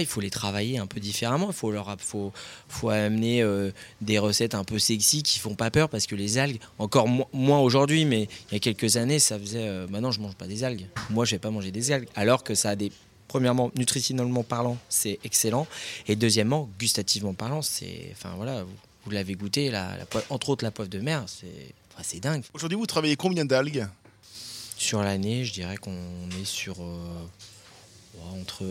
il 0.00 0.06
faut 0.06 0.20
les 0.20 0.30
travailler 0.30 0.78
un 0.78 0.86
peu 0.86 1.00
différemment. 1.00 1.48
Il 1.48 1.54
faut 1.54 1.70
leur 1.70 1.94
faut, 2.00 2.32
faut 2.68 2.90
amener 2.90 3.42
euh, 3.42 3.70
des 4.00 4.18
recettes 4.18 4.54
un 4.54 4.64
peu 4.64 4.78
sexy 4.78 5.22
qui 5.22 5.38
font 5.38 5.54
pas 5.54 5.70
peur 5.70 5.88
parce 5.88 6.06
que 6.06 6.14
les 6.14 6.38
algues, 6.38 6.58
encore 6.78 7.08
moins 7.32 7.58
aujourd'hui, 7.60 8.04
mais 8.04 8.28
il 8.50 8.54
y 8.54 8.56
a 8.56 8.60
quelques 8.60 8.96
années, 8.96 9.18
ça 9.18 9.38
faisait. 9.38 9.66
Euh, 9.66 9.86
maintenant, 9.88 10.10
je 10.10 10.20
mange 10.20 10.34
pas 10.34 10.46
des 10.46 10.64
algues. 10.64 10.86
Moi, 11.10 11.24
je 11.24 11.32
vais 11.32 11.38
pas 11.38 11.50
manger 11.50 11.70
des 11.70 11.92
algues. 11.92 12.08
Alors 12.14 12.44
que 12.44 12.54
ça 12.54 12.70
a 12.70 12.76
des. 12.76 12.92
Premièrement, 13.28 13.72
nutritionnellement 13.76 14.44
parlant, 14.44 14.76
c'est 14.88 15.18
excellent. 15.24 15.66
Et 16.06 16.14
deuxièmement, 16.14 16.68
gustativement 16.78 17.34
parlant, 17.34 17.62
c'est. 17.62 18.10
Enfin 18.12 18.34
voilà, 18.36 18.64
vous, 19.04 19.10
l'avez 19.10 19.34
goûté, 19.34 19.70
la, 19.70 19.96
entre 20.30 20.50
autres 20.50 20.64
la 20.64 20.70
poivre 20.70 20.90
de 20.90 21.00
mer, 21.00 21.24
c'est 21.26 21.74
c'est 22.02 22.20
dingue. 22.20 22.42
Aujourd'hui, 22.52 22.76
vous 22.76 22.86
travaillez 22.86 23.16
combien 23.16 23.44
d'algues? 23.44 23.86
Sur 24.76 25.02
l'année, 25.02 25.44
je 25.44 25.52
dirais 25.52 25.76
qu'on 25.76 25.92
est 26.40 26.44
sur. 26.44 26.82
Euh, 26.82 27.26
entre, 28.32 28.64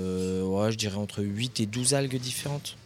ouais, 0.43 0.71
je 0.71 0.77
dirais 0.77 0.97
entre 0.97 1.23
8 1.23 1.59
et 1.59 1.65
12 1.65 1.93
algues 1.93 2.19
différentes. 2.19 2.77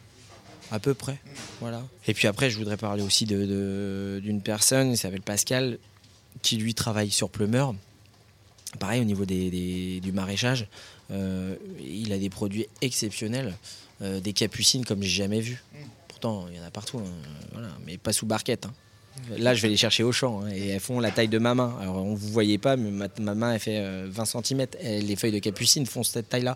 À 0.71 0.79
peu 0.79 0.93
près. 0.93 1.17
Voilà. 1.61 1.81
Et 2.07 2.13
puis 2.13 2.27
après, 2.27 2.49
je 2.49 2.57
voudrais 2.57 2.77
parler 2.77 3.01
aussi 3.01 3.25
d'une 3.25 3.47
de, 3.47 4.41
personne, 4.43 4.91
il 4.91 4.97
s'appelle 4.97 5.21
Pascal, 5.21 5.79
qui 6.41 6.57
lui 6.57 6.73
travaille 6.73 7.09
sur 7.09 7.29
Plumeur. 7.29 7.73
Pareil, 8.79 9.01
au 9.01 9.05
niveau 9.05 9.25
des, 9.25 10.01
du 10.01 10.11
maraîchage, 10.11 10.67
euh, 11.11 11.55
il 11.79 12.11
a 12.11 12.17
des 12.17 12.29
produits 12.29 12.67
exceptionnels, 12.81 13.55
euh, 14.01 14.19
des 14.19 14.33
capucines 14.33 14.83
comme 14.83 15.01
j'ai 15.01 15.09
jamais 15.09 15.39
vu. 15.39 15.63
Pourtant, 16.09 16.47
il 16.49 16.57
y 16.57 16.59
en 16.59 16.63
a 16.63 16.71
partout, 16.71 16.99
hein, 16.99 17.61
mais 17.85 17.97
pas 17.97 18.11
sous 18.11 18.25
barquette. 18.25 18.65
Hein. 18.65 18.73
Là, 19.37 19.53
je 19.53 19.61
vais 19.61 19.69
les 19.69 19.77
chercher 19.77 20.03
au 20.03 20.11
champ 20.11 20.41
hein, 20.41 20.49
et 20.53 20.69
elles 20.69 20.79
font 20.79 20.99
la 20.99 21.11
taille 21.11 21.27
de 21.27 21.37
ma 21.37 21.53
main. 21.53 21.75
Alors, 21.81 21.97
on 21.97 22.11
ne 22.11 22.17
vous 22.17 22.29
voyait 22.29 22.57
pas, 22.57 22.75
mais 22.77 23.07
ma, 23.19 23.35
main, 23.35 23.53
elle 23.53 23.59
fait 23.59 23.79
20 24.07 24.35
euh, 24.35 24.41
cm. 24.43 24.65
les 24.81 25.15
feuilles 25.15 25.31
de 25.31 25.39
capucine 25.39 25.85
font 25.85 26.03
cette 26.03 26.29
taille-là. 26.29 26.55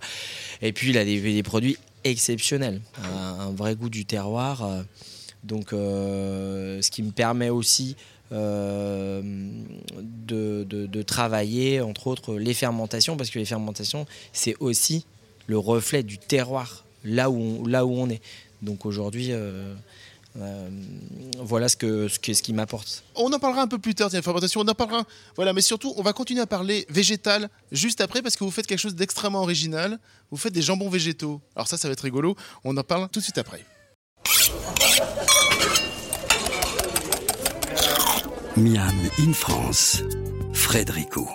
Et 0.62 0.72
puis, 0.72 0.89
il 0.91 0.98
a 0.98 1.06
des, 1.06 1.44
produits 1.44 1.77
exceptionnels, 2.03 2.82
un, 3.03 3.51
vrai 3.51 3.75
goût 3.75 3.89
du 3.89 4.06
terroir. 4.06 4.63
Euh, 4.63 4.82
donc, 5.44 5.74
euh, 5.74 6.82
ce 6.82 6.91
qui 6.91 7.03
me 7.03 7.12
permet 7.12 7.50
aussi 7.50 7.96
de, 8.32 9.22
travailler, 11.03 11.82
entre 11.82 12.08
autres, 12.08 12.36
les 12.36 12.53
fermentations, 12.53 13.18
parce 13.18 13.30
que 13.30 13.39
les 13.39 13.46
fermentations, 13.46 14.06
c'est 14.32 14.56
aussi 14.60 15.06
le 15.48 15.58
reflet 15.58 16.03
du 16.03 16.18
terroir, 16.18 16.86
là 17.03 17.30
où 17.30 17.65
on, 17.65 18.10
est. 18.10 18.22
Donc, 18.62 18.86
aujourd'hui 18.86 19.34
voilà 21.40 21.70
ce, 21.70 21.76
que, 21.76 22.08
ce, 22.08 22.20
qui 22.20 22.54
m'apporte. 22.54 23.04
On 23.16 23.32
en 23.34 23.40
parlera 23.40 23.62
un 23.62 23.68
peu 23.68 23.80
plus 23.80 23.96
tard, 23.96 24.10
tiens, 24.10 24.22
fermentation, 24.22 24.62
on 24.62 24.68
en 24.68 24.74
parlera. 24.74 25.04
Voilà, 25.36 25.54
mais 25.54 25.62
surtout, 25.62 25.94
on 25.98 26.04
va 26.04 26.14
continuer 26.14 26.42
à 26.42 26.48
parler 26.48 26.86
végétal 26.90 27.50
juste 27.72 28.02
après 28.02 28.22
parce 28.22 28.36
que 28.38 28.44
vous 28.44 28.52
faites 28.52 28.68
quelque 28.68 28.80
chose 28.80 28.96
d'extrêmement 28.96 29.42
original. 29.42 30.00
Vous 30.32 30.38
faites 30.38 30.54
des 30.54 30.62
jambons 30.62 30.90
végétaux. 30.90 31.42
Alors 31.56 31.68
ça, 31.68 31.78
ça 31.78 31.88
va 31.88 31.94
être 31.94 32.02
rigolo. 32.02 32.36
On 32.64 32.76
en 32.78 32.84
parle 32.84 33.10
tout 33.10 33.20
de 33.20 33.24
suite 33.24 33.38
après. 33.38 33.66
Miam 38.58 39.10
in 39.20 39.34
France, 39.34 40.04
Frédérico. 40.54 41.28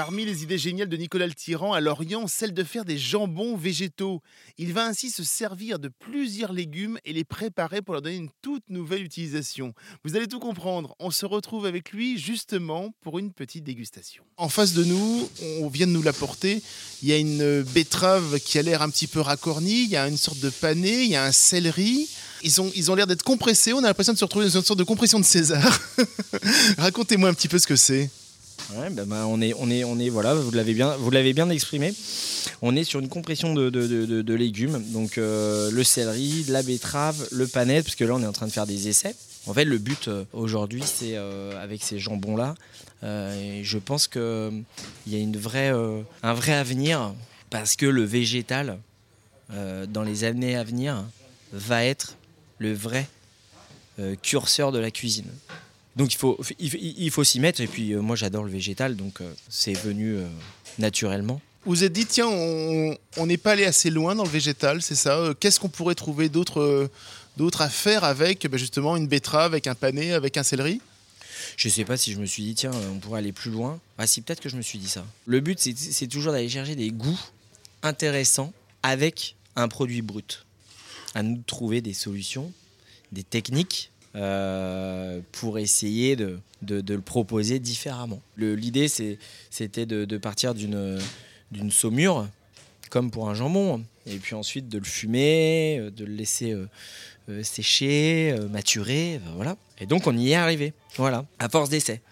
Parmi 0.00 0.24
les 0.24 0.42
idées 0.42 0.56
géniales 0.56 0.88
de 0.88 0.96
Nicolas 0.96 1.26
le 1.26 1.34
Tyran 1.34 1.74
à 1.74 1.80
Lorient, 1.82 2.26
celle 2.26 2.54
de 2.54 2.64
faire 2.64 2.86
des 2.86 2.96
jambons 2.96 3.54
végétaux. 3.54 4.22
Il 4.56 4.72
va 4.72 4.86
ainsi 4.86 5.10
se 5.10 5.22
servir 5.22 5.78
de 5.78 5.88
plusieurs 5.88 6.54
légumes 6.54 6.98
et 7.04 7.12
les 7.12 7.22
préparer 7.22 7.82
pour 7.82 7.92
leur 7.92 8.00
donner 8.00 8.16
une 8.16 8.30
toute 8.40 8.62
nouvelle 8.70 9.02
utilisation. 9.02 9.74
Vous 10.02 10.16
allez 10.16 10.26
tout 10.26 10.40
comprendre. 10.40 10.96
On 11.00 11.10
se 11.10 11.26
retrouve 11.26 11.66
avec 11.66 11.92
lui 11.92 12.18
justement 12.18 12.94
pour 13.02 13.18
une 13.18 13.30
petite 13.30 13.62
dégustation. 13.62 14.24
En 14.38 14.48
face 14.48 14.72
de 14.72 14.84
nous, 14.84 15.28
on 15.60 15.68
vient 15.68 15.86
de 15.86 15.92
nous 15.92 16.02
l'apporter. 16.02 16.62
Il 17.02 17.08
y 17.10 17.12
a 17.12 17.18
une 17.18 17.60
betterave 17.60 18.40
qui 18.40 18.58
a 18.58 18.62
l'air 18.62 18.80
un 18.80 18.88
petit 18.88 19.06
peu 19.06 19.20
racornie. 19.20 19.82
Il 19.82 19.90
y 19.90 19.96
a 19.96 20.08
une 20.08 20.16
sorte 20.16 20.40
de 20.40 20.48
pané. 20.48 21.02
Il 21.02 21.10
y 21.10 21.16
a 21.16 21.26
un 21.26 21.32
céleri. 21.32 22.08
Ils 22.42 22.58
ont, 22.62 22.72
ils 22.74 22.90
ont 22.90 22.94
l'air 22.94 23.06
d'être 23.06 23.22
compressés. 23.22 23.74
On 23.74 23.80
a 23.80 23.88
l'impression 23.88 24.14
de 24.14 24.18
se 24.18 24.24
retrouver 24.24 24.46
dans 24.46 24.58
une 24.60 24.64
sorte 24.64 24.78
de 24.78 24.84
compression 24.84 25.20
de 25.20 25.26
César. 25.26 25.78
Racontez-moi 26.78 27.28
un 27.28 27.34
petit 27.34 27.48
peu 27.48 27.58
ce 27.58 27.66
que 27.66 27.76
c'est. 27.76 28.08
Bah, 28.74 29.04
bah, 29.04 29.26
on 29.26 29.40
est, 29.40 29.54
on 29.58 29.70
est, 29.70 29.84
on 29.84 29.98
est, 29.98 30.08
voilà, 30.08 30.34
vous 30.34 30.50
l'avez 30.50 31.32
bien, 31.32 31.50
exprimé. 31.50 31.92
On 32.62 32.76
est 32.76 32.84
sur 32.84 33.00
une 33.00 33.08
compression 33.08 33.54
de, 33.54 34.34
légumes, 34.34 34.82
donc 34.92 35.18
euh, 35.18 35.70
le 35.70 35.84
céleri, 35.84 36.44
la 36.48 36.62
betterave, 36.62 37.28
le 37.32 37.46
panette, 37.46 37.84
parce 37.84 37.96
que 37.96 38.04
là 38.04 38.14
on 38.14 38.22
est 38.22 38.26
en 38.26 38.32
train 38.32 38.46
de 38.46 38.52
faire 38.52 38.66
des 38.66 38.88
essais. 38.88 39.14
En 39.46 39.54
fait, 39.54 39.64
le 39.64 39.78
but 39.78 40.08
euh, 40.08 40.24
aujourd'hui, 40.32 40.82
c'est 40.84 41.16
euh, 41.16 41.62
avec 41.62 41.82
ces 41.82 41.98
jambons-là, 41.98 42.54
je 43.02 43.78
pense 43.78 44.06
qu'il 44.08 44.64
y 45.06 45.16
a 45.16 45.26
un 46.22 46.34
vrai 46.34 46.52
avenir, 46.52 47.14
parce 47.48 47.76
que 47.76 47.86
le 47.86 48.04
végétal, 48.04 48.78
dans 49.88 50.02
les 50.02 50.24
années 50.24 50.56
à 50.56 50.64
venir, 50.64 51.04
va 51.52 51.84
être 51.84 52.16
le 52.58 52.72
vrai 52.72 53.08
curseur 54.22 54.70
de 54.70 54.78
la 54.78 54.90
cuisine. 54.90 55.30
Donc 56.00 56.14
il 56.14 56.16
faut, 56.16 56.40
il, 56.58 57.10
faut 57.10 57.24
s'y 57.24 57.40
mettre. 57.40 57.60
Et 57.60 57.66
puis 57.66 57.92
euh, 57.92 58.00
moi 58.00 58.16
j'adore 58.16 58.42
le 58.42 58.50
végétal, 58.50 58.96
donc 58.96 59.20
euh, 59.20 59.30
c'est 59.50 59.74
venu 59.74 60.14
euh, 60.14 60.26
naturellement. 60.78 61.42
Vous 61.66 61.72
vous 61.72 61.84
êtes 61.84 61.92
dit, 61.92 62.06
tiens, 62.06 62.26
on 62.26 63.26
n'est 63.26 63.36
pas 63.36 63.52
allé 63.52 63.66
assez 63.66 63.90
loin 63.90 64.14
dans 64.14 64.24
le 64.24 64.30
végétal, 64.30 64.80
c'est 64.80 64.94
ça 64.94 65.34
Qu'est-ce 65.38 65.60
qu'on 65.60 65.68
pourrait 65.68 65.94
trouver 65.94 66.30
d'autre 66.30 66.88
à 67.58 67.68
faire 67.68 68.04
avec 68.04 68.46
bah, 68.48 68.56
justement 68.56 68.96
une 68.96 69.08
betterave, 69.08 69.52
avec 69.52 69.66
un 69.66 69.74
pané, 69.74 70.14
avec 70.14 70.38
un 70.38 70.42
céleri? 70.42 70.80
Je 71.58 71.68
sais 71.68 71.84
pas 71.84 71.98
si 71.98 72.14
je 72.14 72.18
me 72.18 72.24
suis 72.24 72.44
dit, 72.44 72.54
tiens, 72.54 72.70
on 72.90 72.98
pourrait 72.98 73.18
aller 73.18 73.32
plus 73.32 73.50
loin. 73.50 73.78
Ah, 73.98 74.06
si, 74.06 74.22
peut-être 74.22 74.40
que 74.40 74.48
je 74.48 74.56
me 74.56 74.62
suis 74.62 74.78
dit 74.78 74.88
ça. 74.88 75.04
Le 75.26 75.40
but, 75.40 75.60
c'est 75.60 76.06
toujours 76.06 76.32
d'aller 76.32 76.48
chercher 76.48 76.76
des 76.76 76.90
goûts 76.92 77.20
intéressants 77.82 78.54
avec 78.82 79.36
un 79.54 79.68
produit 79.68 80.00
brut. 80.00 80.46
À 81.14 81.22
nous 81.22 81.36
de 81.36 81.44
trouver 81.44 81.82
des 81.82 81.92
solutions, 81.92 82.50
des 83.12 83.22
techniques 83.22 83.90
euh, 84.16 85.19
pour 85.40 85.58
essayer 85.58 86.16
de, 86.16 86.38
de, 86.60 86.94
le 86.94 87.00
proposer 87.00 87.58
différemment. 87.58 88.20
L'idée, 88.36 88.88
c'était 88.88 89.86
de, 89.86 90.04
de, 90.04 90.18
partir 90.18 90.52
d'une 90.54 91.70
saumure, 91.70 92.28
comme 92.90 93.10
pour 93.10 93.30
un 93.30 93.34
jambon, 93.34 93.82
et 94.06 94.18
puis 94.18 94.34
ensuite 94.34 94.68
de 94.68 94.76
le 94.76 94.84
fumer, 94.84 95.78
euh, 95.78 95.90
de 95.90 96.04
le 96.04 96.12
laisser 96.12 96.52
euh, 96.52 97.42
sécher, 97.42 98.36
maturer, 98.50 99.18
voilà. 99.36 99.56
Et 99.78 99.86
donc 99.86 100.06
on 100.06 100.14
y 100.14 100.32
est 100.32 100.34
arrivé, 100.34 100.74
voilà, 100.96 101.24
à 101.38 101.48
force 101.48 101.70
d'essai. 101.70 102.02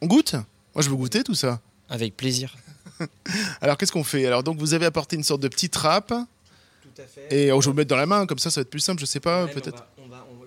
On 0.00 0.06
goûte? 0.06 0.34
Moi 0.74 0.82
je 0.82 0.88
veux 0.88 0.96
goûter 0.96 1.24
tout 1.24 1.34
ça. 1.34 1.60
Avec 1.88 2.16
plaisir. 2.16 2.56
Alors 3.60 3.76
qu'est-ce 3.76 3.92
qu'on 3.92 4.04
fait? 4.04 4.24
Alors 4.26 4.44
donc 4.44 4.58
vous 4.58 4.74
avez 4.74 4.86
apporté 4.86 5.16
une 5.16 5.24
sorte 5.24 5.40
de 5.40 5.48
petite 5.48 5.72
trappe. 5.72 6.08
Tout 6.10 7.02
à 7.02 7.06
fait. 7.06 7.46
Et 7.46 7.50
oh, 7.50 7.60
je 7.60 7.66
vais 7.66 7.72
vous 7.72 7.76
mettre 7.76 7.88
dans 7.90 7.96
la 7.96 8.06
main, 8.06 8.26
comme 8.26 8.38
ça 8.38 8.50
ça 8.50 8.60
va 8.60 8.62
être 8.62 8.70
plus 8.70 8.80
simple, 8.80 9.00
je 9.00 9.06
sais 9.06 9.20
pas, 9.20 9.48
peut-être 9.48 9.84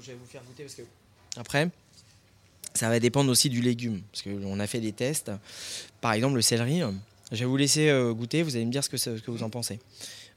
je 0.02 0.08
vais 0.08 0.18
vous 0.18 0.26
faire 0.26 0.42
goûter 0.44 0.64
parce 0.64 0.76
que 0.76 0.82
après, 1.38 1.70
ça 2.74 2.90
va 2.90 3.00
dépendre 3.00 3.30
aussi 3.30 3.50
du 3.50 3.62
légume. 3.62 4.01
Parce 4.12 4.24
qu'on 4.24 4.60
a 4.60 4.68
fait 4.68 4.80
des 4.80 4.94
tests. 4.94 5.32
Par 6.00 6.13
exemple, 6.13 6.36
le 6.36 6.42
céleri, 6.42 6.82
je 7.32 7.38
vais 7.38 7.46
vous 7.46 7.58
laisser 7.58 7.90
euh, 7.90 8.13
goûter, 8.13 8.44
vous 8.44 8.56
allez 8.56 8.66
me 8.66 8.72
dire 8.72 8.84
ce 8.84 8.90
que, 8.90 8.98
ce 8.98 9.12
que 9.12 9.32
vous 9.32 9.44
en 9.44 9.50
pensez. 9.50 9.80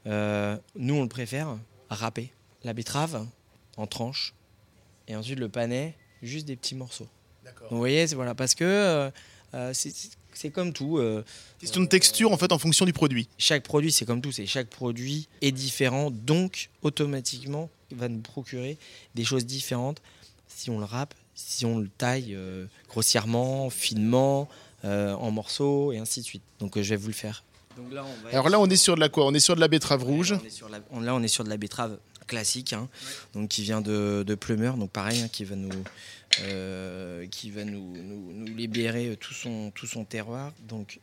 Euh, 0.07 0.57
nous, 0.75 0.95
on 0.95 1.03
le 1.03 1.09
préfère 1.09 1.57
râpé. 1.89 2.31
La 2.63 2.73
betterave 2.73 3.25
en 3.77 3.87
tranches. 3.87 4.33
Et 5.07 5.15
ensuite, 5.15 5.39
le 5.39 5.49
panais, 5.49 5.95
juste 6.21 6.45
des 6.45 6.55
petits 6.55 6.75
morceaux. 6.75 7.07
Vous 7.69 7.77
voyez, 7.77 8.05
voilà, 8.07 8.33
parce 8.33 8.55
que 8.55 9.11
euh, 9.53 9.73
c'est 9.73 10.49
comme 10.49 10.73
tout. 10.73 10.99
Question 11.59 11.81
de 11.81 11.87
texture 11.87 12.31
en 12.31 12.37
fait 12.37 12.51
en 12.51 12.57
fonction 12.57 12.85
du 12.85 12.93
produit. 12.93 13.29
Chaque 13.37 13.63
produit, 13.63 13.91
c'est 13.91 14.05
comme 14.05 14.21
tout, 14.21 14.31
c'est 14.31 14.47
chaque 14.47 14.67
produit 14.67 15.27
est 15.41 15.51
différent, 15.51 16.11
donc 16.11 16.69
automatiquement 16.81 17.69
va 17.91 18.09
nous 18.09 18.19
procurer 18.19 18.77
des 19.13 19.23
choses 19.23 19.45
différentes 19.45 20.01
si 20.47 20.69
on 20.69 20.79
le 20.79 20.85
râpe, 20.85 21.13
si 21.35 21.65
on 21.65 21.79
le 21.79 21.89
taille 21.89 22.33
euh, 22.33 22.65
grossièrement, 22.89 23.69
finement, 23.69 24.47
euh, 24.83 25.13
en 25.13 25.31
morceaux 25.31 25.91
et 25.91 25.97
ainsi 25.97 26.21
de 26.21 26.25
suite. 26.25 26.43
Donc 26.59 26.77
euh, 26.77 26.83
je 26.83 26.89
vais 26.89 26.95
vous 26.95 27.07
le 27.07 27.13
faire. 27.13 27.43
Alors 28.31 28.49
là, 28.49 28.59
on 28.59 28.67
est 28.67 28.77
sur 28.77 28.95
de 28.95 29.01
la 29.01 29.09
quoi? 29.09 29.25
On 29.25 29.33
est 29.33 29.39
sur 29.39 29.55
de 29.55 29.59
la 29.59 29.67
betterave 29.67 30.03
rouge. 30.03 30.33
là, 30.33 31.13
on 31.13 31.21
est 31.21 31.27
sur 31.27 31.43
de 31.43 31.49
la 31.49 31.57
betterave 31.57 31.97
classique, 32.25 32.73
hein, 32.73 32.87
donc 33.33 33.49
qui 33.49 33.61
vient 33.61 33.81
de, 33.81 34.23
de 34.25 34.35
Plumeur, 34.35 34.77
donc 34.77 34.89
pareil, 34.91 35.21
hein, 35.21 35.27
qui 35.27 35.43
va 35.43 35.55
nous, 35.55 35.69
qui 37.29 37.51
va 37.51 37.65
nous, 37.65 37.93
nous, 37.97 38.45
libérer 38.45 39.17
tout 39.19 39.33
son, 39.33 39.71
tout 39.71 39.87
son 39.87 40.05
terroir. 40.05 40.53
Donc 40.67 41.01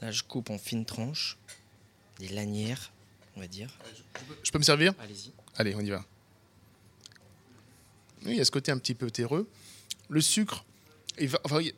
là, 0.00 0.10
je 0.10 0.22
coupe 0.22 0.48
en 0.48 0.56
fines 0.56 0.86
tranches, 0.86 1.36
des 2.18 2.28
lanières, 2.28 2.90
on 3.36 3.40
va 3.40 3.46
dire. 3.46 3.68
Je 4.42 4.50
peux 4.50 4.58
me 4.58 4.64
servir? 4.64 4.94
Allez-y. 4.98 5.30
Allez, 5.56 5.74
on 5.76 5.80
y 5.80 5.90
va. 5.90 6.04
Oui, 8.24 8.32
il 8.32 8.36
y 8.38 8.40
a 8.40 8.44
ce 8.44 8.50
côté 8.50 8.72
un 8.72 8.78
petit 8.78 8.94
peu 8.94 9.10
terreux. 9.10 9.48
Le 10.08 10.20
sucre, 10.20 10.64
il 11.18 11.30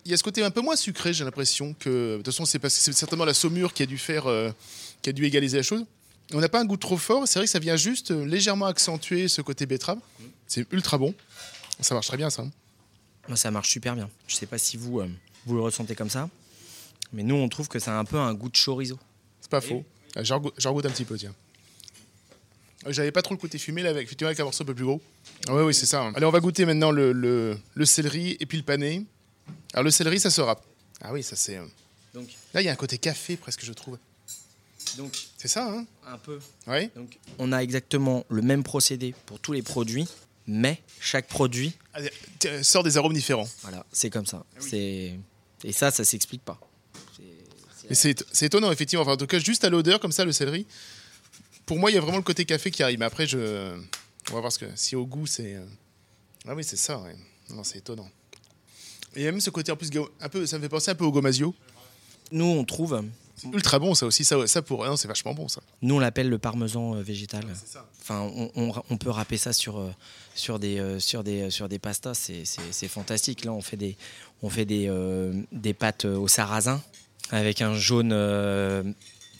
y 0.05 0.15
a 0.15 0.17
ce 0.17 0.23
côté 0.23 0.43
un 0.43 0.51
peu 0.51 0.61
moins 0.61 0.77
sucré, 0.77 1.13
j'ai 1.13 1.25
l'impression 1.25 1.75
que. 1.79 2.13
De 2.13 2.17
toute 2.19 2.27
façon, 2.27 2.45
c'est, 2.45 2.67
c'est 2.69 2.93
certainement 2.93 3.25
la 3.25 3.35
saumure 3.35 3.73
qui 3.73 3.83
a 3.83 3.87
dû 3.87 3.99
faire, 3.99 4.27
euh, 4.27 4.51
qui 5.03 5.11
a 5.11 5.13
dû 5.13 5.25
égaliser 5.25 5.59
la 5.59 5.63
chose. 5.63 5.85
On 6.33 6.41
n'a 6.41 6.49
pas 6.49 6.61
un 6.61 6.65
goût 6.65 6.77
trop 6.77 6.97
fort. 6.97 7.29
C'est 7.29 7.39
vrai 7.39 7.47
que 7.47 7.51
ça 7.51 7.59
vient 7.59 7.77
juste 7.77 8.11
euh, 8.11 8.25
légèrement 8.25 8.67
accentuer 8.67 9.29
ce 9.29 9.43
côté 9.43 9.67
betterave. 9.67 9.99
C'est 10.47 10.71
ultra 10.73 10.99
bon. 10.99 11.15
Ça 11.81 11.95
marche 11.95 12.09
très 12.09 12.17
bien, 12.17 12.31
ça. 12.31 12.45
Moi, 13.29 13.37
ça 13.37 13.51
marche 13.51 13.71
super 13.71 13.95
bien. 13.95 14.09
Je 14.27 14.35
sais 14.35 14.47
pas 14.47 14.59
si 14.59 14.77
vous, 14.77 15.01
euh, 15.01 15.09
vous 15.45 15.55
le 15.57 15.61
ressentez 15.61 15.95
comme 15.95 16.11
ça, 16.11 16.29
mais 17.13 17.23
nous, 17.23 17.35
on 17.35 17.49
trouve 17.49 17.69
que 17.69 17.79
ça 17.79 17.97
a 17.97 17.99
un 17.99 18.05
peu 18.05 18.19
un 18.19 18.33
goût 18.35 18.49
de 18.49 18.57
chorizo. 18.57 18.99
C'est 19.41 19.51
pas 19.51 19.61
faux. 19.61 19.85
J'en 20.23 20.41
goûte 20.73 20.87
un 20.87 20.91
petit 20.91 21.05
peu, 21.05 21.17
tiens. 21.17 21.35
J'avais 22.89 23.13
pas 23.13 23.23
trop 23.23 23.35
le 23.35 23.41
côté 23.41 23.59
fumé 23.59 23.83
là, 23.83 23.91
avec, 23.91 24.05
effectivement, 24.05 24.29
avec 24.29 24.41
un 24.41 24.45
morceau 24.45 24.63
un 24.63 24.67
peu 24.67 24.75
plus 24.75 24.85
gros. 24.85 25.01
Ah 25.49 25.55
oui, 25.55 25.63
oui, 25.63 25.75
c'est 25.75 25.87
ça. 25.87 26.03
Hein. 26.03 26.13
Allez, 26.15 26.27
on 26.27 26.31
va 26.31 26.41
goûter 26.41 26.65
maintenant 26.65 26.91
le, 26.91 27.13
le, 27.13 27.85
céleri 27.85 28.37
et 28.39 28.47
puis 28.47 28.59
le 28.59 28.65
pané. 28.65 29.05
Alors, 29.73 29.85
le 29.85 29.91
céleri, 29.91 30.21
ça 30.21 30.31
se 30.31 30.41
râpe. 30.41 30.65
Ah 31.01 31.13
oui, 31.13 31.23
ça 31.23 31.37
c'est. 31.37 31.57
Euh, 31.57 31.67
Donc. 32.15 32.29
Là, 32.55 32.63
il 32.63 32.65
y 32.65 32.69
a 32.69 32.73
un 32.73 32.77
côté 32.77 32.99
café 32.99 33.37
presque, 33.37 33.65
je 33.65 33.73
trouve. 33.73 33.99
Donc. 34.97 35.17
C'est 35.37 35.49
ça, 35.49 35.67
hein 35.69 35.87
Un 36.07 36.19
peu. 36.19 36.39
Oui. 36.67 36.91
Donc, 36.97 37.19
on 37.39 37.53
a 37.53 37.59
exactement 37.59 38.25
le 38.29 38.43
même 38.43 38.63
procédé 38.63 39.15
pour 39.27 39.41
tous 39.41 39.53
les 39.53 39.63
produits, 39.63 40.09
mais 40.47 40.81
chaque 41.01 41.29
produit. 41.29 41.73
Ah, 41.95 42.01
sort 42.63 42.83
des 42.83 42.97
arômes 42.97 43.15
différents. 43.15 43.49
Voilà, 43.63 43.85
c'est 43.93 44.11
comme 44.11 44.27
ça. 44.27 44.45
Ah 44.55 44.61
c'est 44.61 45.15
Et 45.65 45.73
ça, 45.73 45.91
ça 45.91 46.05
s'explique 46.05 46.43
pas. 46.43 46.59
C'est 47.93 48.43
étonnant, 48.43 48.73
effectivement. 48.73 49.03
Enfin, 49.03 49.13
en 49.13 49.17
tout 49.17 49.27
cas, 49.27 49.39
juste 49.39 49.65
à 49.65 49.71
l'odeur, 49.71 50.01
comme 50.01 50.13
ça, 50.13 50.25
le 50.25 50.33
céleri 50.33 50.67
pour 51.67 51.79
moi, 51.79 51.91
il 51.91 51.95
y 51.95 51.99
a 51.99 52.01
vraiment 52.01 52.17
le 52.17 52.23
côté 52.23 52.45
café 52.45 52.71
qui 52.71 52.83
arrive. 52.83 52.99
Mais 53.01 53.05
après, 53.05 53.27
je... 53.27 53.77
on 54.31 54.35
va 54.35 54.41
voir 54.41 54.53
ce 54.53 54.61
que, 54.61 54.67
si 54.77 54.97
au 54.97 55.05
goût, 55.05 55.27
c'est. 55.27 55.57
Euh, 55.57 55.67
ah 56.47 56.55
oui, 56.55 56.65
c'est 56.65 56.77
ça, 56.77 56.99
ouais. 56.99 57.17
Non, 57.51 57.65
c'est 57.65 57.79
étonnant. 57.79 58.09
Et 59.17 59.25
même 59.25 59.41
ce 59.41 59.51
côté 59.51 59.73
en 59.73 59.77
plus, 59.77 59.91
un 60.21 60.29
peu, 60.29 60.47
ça 60.47 60.57
me 60.59 60.63
fait 60.63 60.69
penser 60.69 60.91
un 60.93 60.95
peu 60.95 61.05
au 61.05 61.13
gomasio. 61.13 61.55
Nous, 62.31 62.45
on 62.45 62.65
trouve. 62.65 63.03
C'est 63.35 63.49
ultra 63.53 63.79
bon, 63.79 63.95
ça 63.95 64.07
aussi. 64.07 64.25
Ça, 64.25 64.47
ça 64.47 64.63
pour 64.63 64.83
rien, 64.83 64.97
c'est 64.97 65.09
vachement 65.09 65.35
bon, 65.35 65.49
ça. 65.49 65.61
Nous, 65.83 65.97
on 65.97 65.99
l'appelle 65.99 66.29
le 66.29 66.39
parmesan 66.39 66.95
euh, 66.95 67.03
végétal. 67.03 67.45
ça. 67.55 67.89
Enfin, 68.01 68.31
on, 68.55 68.73
on, 68.89 68.97
peut 68.97 69.11
râper 69.11 69.37
ça 69.37 69.53
sur, 69.53 69.79
euh, 69.79 69.91
sur, 70.35 70.59
des, 70.59 71.01
sur, 71.01 71.25
des, 71.25 71.51
sur 71.51 71.69
des 71.69 71.79
pastas. 71.79 72.15
C'est 72.15 72.89
fantastique. 72.89 73.45
Là, 73.45 73.53
on 73.53 73.61
fait 73.61 73.77
des, 73.77 73.97
on 74.43 74.51
fait 74.51 74.65
des, 74.65 74.91
des 75.51 75.75
pâtes 75.75 76.05
au 76.05 76.29
sarrasin 76.29 76.81
avec 77.31 77.61
un 77.61 77.75
jaune 77.75 78.13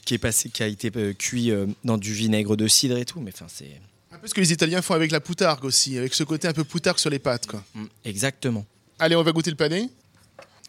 qui 0.07 0.15
est 0.15 0.19
passé, 0.19 0.49
qui 0.49 0.63
a 0.63 0.67
été 0.67 0.91
euh, 0.97 1.13
cuit 1.13 1.51
euh, 1.51 1.67
dans 1.85 1.99
du 1.99 2.15
vinaigre 2.15 2.57
de 2.57 2.67
cidre 2.67 2.97
et 2.97 3.05
tout. 3.05 3.21
Mais 3.21 3.33
enfin, 3.35 3.47
c'est 3.49 3.79
un 4.11 4.19
peu 4.19 4.27
ce 4.27 4.33
que 4.33 4.41
les 4.41 4.53
Italiens 4.53 4.81
font 4.81 4.95
avec 4.95 5.11
la 5.11 5.21
poutargue 5.21 5.65
aussi, 5.65 5.99
avec 5.99 6.15
ce 6.15 6.25
côté 6.25 6.49
un 6.49 6.55
peu 6.55 6.65
poutargue 6.65 6.99
sur 6.99 7.11
les 7.11 7.19
pâtes, 7.19 7.47
quoi. 7.47 7.63
Mm, 7.75 7.85
exactement. 8.05 8.65
Allez, 8.99 9.17
on 9.17 9.23
va 9.23 9.33
goûter 9.33 9.51
le 9.51 9.57
pané. 9.57 9.91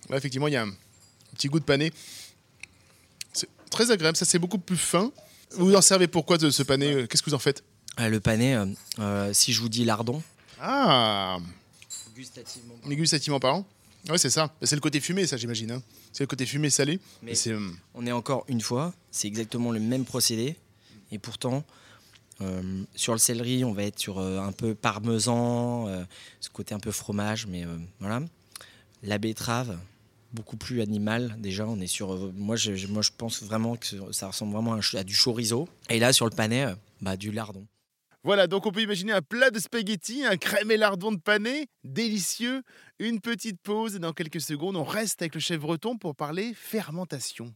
Là, 0.10 0.18
effectivement, 0.18 0.48
il 0.48 0.54
y 0.54 0.58
a 0.58 0.64
un 0.64 0.74
petit 1.36 1.48
goût 1.48 1.60
de 1.60 1.66
pané. 1.66 1.94
C'est 3.32 3.48
très 3.70 3.90
agréable. 3.92 4.18
Ça, 4.18 4.26
c'est 4.26 4.40
beaucoup 4.40 4.58
plus 4.60 4.76
fin. 4.78 5.12
Vous 5.52 5.74
en 5.76 5.82
servez 5.82 6.08
pourquoi 6.08 6.38
de 6.38 6.50
ce 6.50 6.64
pané 6.64 7.08
Qu'est-ce 7.08 7.24
que 7.24 7.30
vous 7.30 7.36
en 7.36 7.40
faites? 7.40 7.64
Ah, 7.96 8.10
le 8.10 8.20
panais, 8.20 8.56
euh, 8.56 8.66
euh, 9.00 9.34
si 9.34 9.54
je 9.54 9.62
vous 9.62 9.70
dis 9.70 9.84
lardon. 9.84 10.22
Ah, 10.62 11.38
Gustativement. 12.16 12.76
gustativement 12.86 13.40
parlant. 13.40 13.66
Ouais, 14.10 14.18
c'est 14.18 14.30
ça. 14.30 14.54
C'est 14.62 14.76
le 14.76 14.82
côté 14.82 15.00
fumé, 15.00 15.28
ça, 15.28 15.38
j'imagine. 15.38 15.72
hein. 15.72 15.82
C'est 16.14 16.24
le 16.24 16.28
côté 16.28 16.46
fumé 16.46 16.70
salé. 16.70 17.00
Mais 17.22 17.34
euh, 17.48 17.60
on 17.94 18.06
est 18.08 18.12
encore 18.12 18.46
une 18.48 18.62
fois, 18.62 18.94
c'est 19.12 19.28
exactement 19.28 19.72
le 19.72 19.80
même 19.80 20.06
procédé. 20.06 20.56
Et 21.12 21.20
pourtant, 21.20 21.64
euh, 22.42 22.84
sur 22.96 23.14
le 23.14 23.20
céleri, 23.20 23.66
on 23.66 23.74
va 23.74 23.84
être 23.84 24.00
sur 24.00 24.20
euh, 24.20 24.40
un 24.40 24.52
peu 24.52 24.76
parmesan, 24.76 25.88
euh, 25.88 26.04
ce 26.40 26.50
côté 26.50 26.74
un 26.74 26.80
peu 26.80 26.92
fromage, 26.92 27.48
mais 27.48 27.66
voilà. 28.00 28.22
La 29.04 29.18
betterave, 29.18 29.78
beaucoup 30.34 30.58
plus 30.58 30.82
animal. 30.82 31.36
Déjà, 31.40 31.66
on 31.68 31.80
est 31.80 31.88
sur. 31.88 32.32
moi, 32.34 32.56
je, 32.56 32.76
je- 32.76 32.88
moi, 32.88 33.02
je 33.02 33.12
pense 33.18 33.44
vraiment 33.44 33.76
que 33.76 33.86
ça 34.12 34.28
ressemble 34.28 34.54
vraiment 34.54 34.74
à, 34.96 35.04
du 35.04 35.16
chorizo. 35.16 35.68
Et 35.90 36.00
là, 36.00 36.14
sur 36.14 36.26
le 36.26 36.32
panais, 36.32 36.66
bah, 37.02 37.16
du 37.18 37.32
lardon. 37.32 37.66
Voilà, 38.24 38.48
donc 38.48 38.66
on 38.66 38.72
peut 38.72 38.82
imaginer 38.82 39.14
un 39.14 39.22
plat 39.22 39.52
de 39.52 39.60
spaghettis, 39.60 40.26
un 40.26 40.38
crème 40.38 40.72
et 40.72 40.78
lardon 40.78 41.12
de 41.12 41.20
panais, 41.20 41.68
délicieux. 41.84 42.64
Une 43.00 43.22
petite 43.22 43.62
pause 43.62 43.96
et 43.96 44.00
dans 44.00 44.14
quelques 44.14 44.42
secondes, 44.42 44.76
on 44.76 44.84
reste 44.84 45.22
avec 45.22 45.36
le 45.36 45.40
chef 45.40 45.60
breton 45.60 45.98
pour 45.98 46.16
parler 46.16 46.54
fermentation. 46.56 47.54